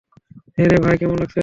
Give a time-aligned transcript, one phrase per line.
[0.55, 1.39] হ্যাঁ রে ভাই, কেমন লাগছে এখন?